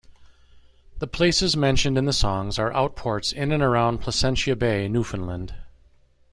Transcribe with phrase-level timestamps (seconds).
[0.97, 5.53] The places mentioned in the song are outports in and around Placentia Bay, Newfoundland.